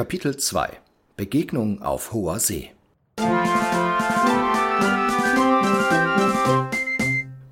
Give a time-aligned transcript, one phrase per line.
[0.00, 0.80] Kapitel 2
[1.18, 2.70] Begegnung auf hoher See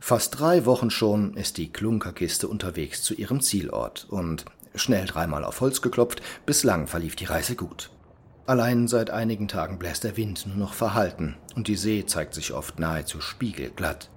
[0.01, 5.61] Fast drei Wochen schon ist die Klunkerkiste unterwegs zu ihrem Zielort und schnell dreimal auf
[5.61, 7.91] Holz geklopft, bislang verlief die Reise gut.
[8.47, 12.55] Allein seit einigen Tagen bläst der Wind nur noch verhalten und die See zeigt sich
[12.55, 14.09] oft nahezu spiegelglatt.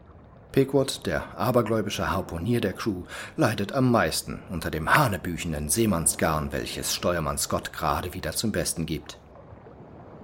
[0.52, 3.04] Pequod, der abergläubische Harpunier der Crew,
[3.38, 9.18] leidet am meisten unter dem hanebüchenden Seemannsgarn, welches Steuermann Scott gerade wieder zum Besten gibt.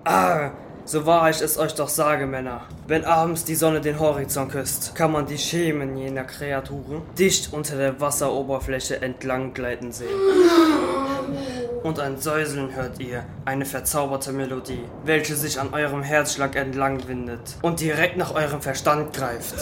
[0.04, 0.52] Ah,
[0.84, 2.62] so wahr ich es euch doch sage, Männer.
[2.88, 7.76] Wenn abends die Sonne den Horizont küsst, kann man die Schemen jener Kreaturen dicht unter
[7.76, 10.10] der Wasseroberfläche entlang gleiten sehen.
[11.84, 17.58] Und ein Säuseln hört ihr, eine verzauberte Melodie, welche sich an eurem Herzschlag entlang windet
[17.62, 19.56] und direkt nach eurem Verstand greift.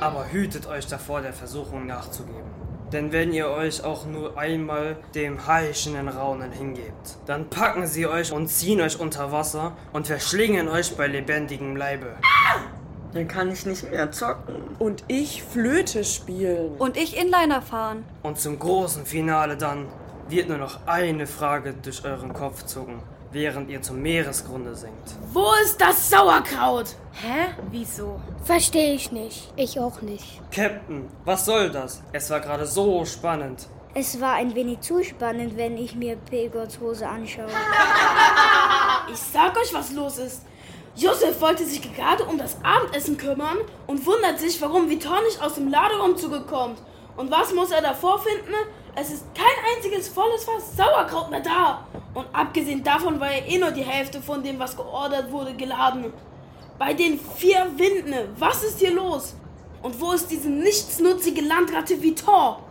[0.00, 2.50] Aber hütet euch davor, der Versuchung nachzugeben.
[2.92, 8.32] Denn wenn ihr euch auch nur einmal dem heischenden Raunen hingebt, dann packen sie euch
[8.32, 12.14] und ziehen euch unter Wasser und verschlingen euch bei lebendigem Leibe.
[13.12, 14.54] Dann kann ich nicht mehr zocken.
[14.78, 16.76] Und ich Flöte spielen.
[16.78, 18.04] Und ich Inliner fahren.
[18.22, 19.86] Und zum großen Finale dann
[20.28, 23.00] wird nur noch eine Frage durch euren Kopf zucken,
[23.36, 25.14] während ihr zum Meeresgrunde sinkt.
[25.34, 26.86] Wo ist das Sauerkraut?
[27.12, 27.48] Hä?
[27.70, 28.18] Wieso?
[28.42, 29.52] Verstehe ich nicht.
[29.56, 30.40] Ich auch nicht.
[30.50, 32.02] Captain, was soll das?
[32.14, 33.66] Es war gerade so spannend.
[33.92, 37.48] Es war ein wenig zu spannend, wenn ich mir Pegots Hose anschaue.
[39.12, 40.42] Ich sag euch, was los ist.
[40.96, 45.54] Josef wollte sich gerade um das Abendessen kümmern und wundert sich, warum Vitor nicht aus
[45.54, 46.78] dem Ladeumzug kommt.
[47.16, 48.54] Und was muss er davor finden?
[48.96, 51.86] Es ist kein einziges volles Fass Sauerkraut mehr da.
[52.16, 56.14] Und abgesehen davon war ja eh nur die Hälfte von dem, was geordert wurde, geladen.
[56.78, 59.34] Bei den vier Winden, was ist hier los?
[59.82, 62.62] Und wo ist diese nichtsnutzige Landratte Vitor?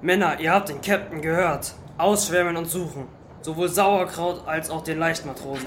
[0.00, 1.74] Männer, ihr habt den Captain gehört.
[1.98, 3.08] Ausschwärmen und suchen.
[3.40, 5.66] Sowohl Sauerkraut als auch den Leichtmatrosen.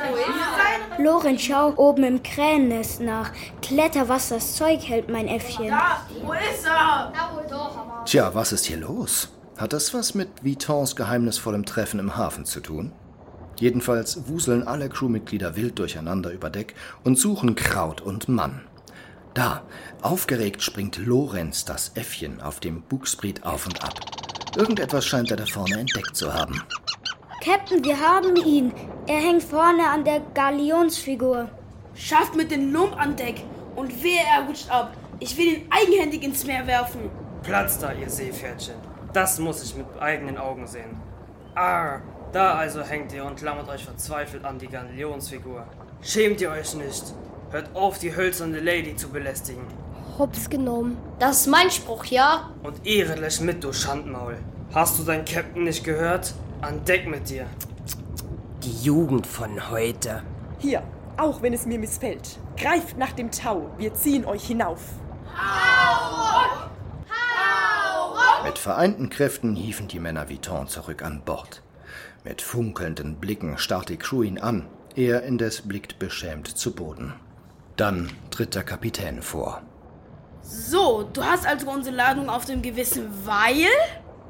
[0.98, 3.30] Lorenz, schau oben im Krähennest nach.
[3.62, 5.74] Kletter, was das Zeug hält, mein Äffchen.
[6.24, 7.12] Wo ist er?
[8.06, 9.30] Tja, was ist hier los?
[9.58, 12.92] Hat das was mit Vitons geheimnisvollem Treffen im Hafen zu tun?
[13.58, 18.62] Jedenfalls wuseln alle Crewmitglieder wild durcheinander über Deck und suchen Kraut und Mann.
[19.34, 19.64] Da,
[20.02, 23.94] aufgeregt springt Lorenz, das Äffchen, auf dem Bugspriet auf und ab.
[24.58, 26.62] Irgendetwas scheint er da vorne entdeckt zu haben.
[27.42, 28.74] Captain, wir haben ihn.
[29.08, 31.50] Er hängt vorne an der Galionsfigur.
[31.94, 33.42] Schafft mit dem Lump an Deck
[33.78, 34.94] und wehe, er rutscht ab.
[35.22, 37.10] Ich will ihn eigenhändig ins Meer werfen.
[37.42, 38.95] Platz da, ihr Seepferdchen.
[39.16, 40.98] Das muss ich mit eigenen Augen sehen.
[41.56, 42.00] Ah,
[42.34, 45.66] da also hängt ihr und klammert euch verzweifelt an die Galionsfigur.
[46.02, 47.14] Schämt ihr euch nicht?
[47.50, 49.64] Hört auf, die hölzerne Lady zu belästigen.
[50.20, 50.98] Hops genommen.
[51.18, 52.50] Das ist mein Spruch, ja?
[52.62, 54.36] Und Ehre lässt mit, du Schandmaul.
[54.74, 56.34] Hast du deinen Captain nicht gehört?
[56.60, 57.46] An Deck mit dir.
[58.64, 60.24] Die Jugend von heute.
[60.60, 60.84] Hier,
[61.16, 62.38] auch wenn es mir missfällt.
[62.58, 64.82] Greift nach dem Tau, wir ziehen euch hinauf.
[65.24, 65.65] Mit
[68.66, 71.62] vereinten Kräften hieven die Männer Viton zurück an Bord.
[72.24, 74.66] Mit funkelnden Blicken starrt die Crew ihn an.
[74.96, 77.14] Er indes blickt beschämt zu Boden.
[77.76, 79.62] Dann tritt der Kapitän vor.
[80.42, 83.70] So, du hast also unsere Ladung auf dem Gewissen, weil?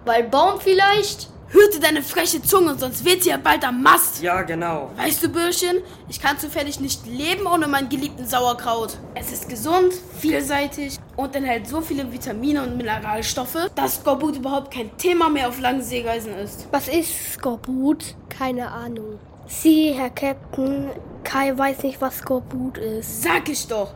[0.03, 1.29] Weil Baum vielleicht?
[1.47, 4.21] Hüte deine freche Zunge, sonst wird sie ja bald am Mast.
[4.21, 4.91] Ja, genau.
[4.97, 5.77] Weißt du, Bürschchen,
[6.09, 8.97] ich kann zufällig nicht leben ohne meinen geliebten Sauerkraut.
[9.13, 14.95] Es ist gesund, vielseitig und enthält so viele Vitamine und Mineralstoffe, dass Skorbut überhaupt kein
[14.97, 16.67] Thema mehr auf langen Seereisen ist.
[16.71, 18.15] Was ist Skorbut?
[18.29, 19.19] Keine Ahnung.
[19.47, 20.89] Sie, Herr Captain,
[21.23, 23.23] Kai weiß nicht, was Skorbut ist.
[23.23, 23.93] Sag ich doch.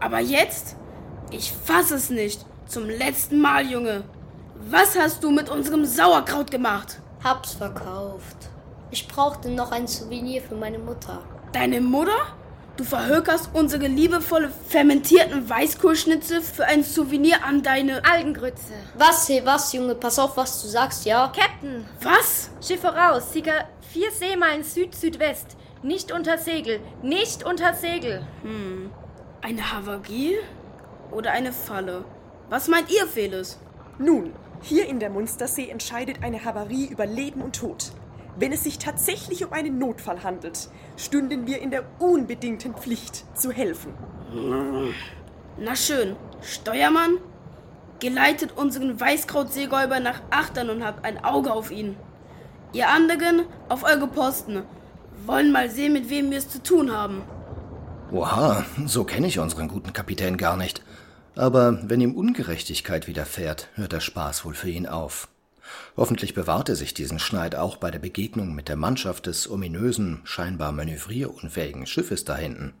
[0.00, 0.76] Aber jetzt?
[1.30, 2.44] Ich fass es nicht.
[2.66, 4.04] Zum letzten Mal, Junge.
[4.70, 7.00] Was hast du mit unserem Sauerkraut gemacht?
[7.22, 8.36] Hab's verkauft.
[8.90, 11.20] Ich brauchte noch ein Souvenir für meine Mutter.
[11.52, 12.36] Deine Mutter?
[12.76, 18.74] Du verhökerst unsere liebevolle fermentierten Weißkohlschnitzel für ein Souvenir an deine Algengrütze.
[18.94, 19.94] Was, hey, was, Junge?
[19.94, 21.32] Pass auf, was du sagst, ja?
[21.34, 22.50] Captain, Was?
[22.60, 25.56] Schiff voraus, Sieger vier Seemeilen Süd-Südwest.
[25.82, 28.26] Nicht unter Segel, nicht unter Segel.
[29.40, 30.36] Eine Havarie?
[31.12, 32.04] Oder eine Falle?
[32.50, 33.58] Was meint ihr, Felis?
[33.98, 37.92] Nun, hier in der Munstersee entscheidet eine Havarie über Leben und Tod.
[38.38, 43.50] Wenn es sich tatsächlich um einen Notfall handelt, stünden wir in der unbedingten Pflicht zu
[43.50, 43.94] helfen.
[45.58, 47.18] Na schön, Steuermann,
[47.98, 51.96] geleitet unseren Weißkrautseeräuber nach Achtern und habt ein Auge auf ihn.
[52.72, 54.62] Ihr anderen auf eure Posten.
[55.24, 57.22] Wollen mal sehen, mit wem wir es zu tun haben.
[58.12, 60.82] Oha, so kenne ich unseren guten Kapitän gar nicht.
[61.36, 65.28] Aber wenn ihm Ungerechtigkeit widerfährt, hört der Spaß wohl für ihn auf.
[65.96, 70.72] Hoffentlich bewahrte sich diesen Schneid auch bei der Begegnung mit der Mannschaft des ominösen, scheinbar
[70.72, 72.74] manövrierunfähigen Schiffes da hinten.